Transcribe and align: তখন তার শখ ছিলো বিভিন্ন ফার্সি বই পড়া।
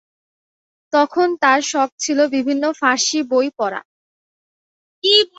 তখন 0.93 1.27
তার 1.41 1.59
শখ 1.63 1.89
ছিলো 1.99 2.23
বিভিন্ন 2.27 2.63
ফার্সি 2.79 3.19
বই 3.31 3.47
পড়া। 3.57 3.81